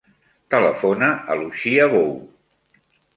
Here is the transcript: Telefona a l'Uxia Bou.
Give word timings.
Telefona 0.53 1.09
a 1.33 1.35
l'Uxia 1.41 1.85
Bou. 1.93 2.09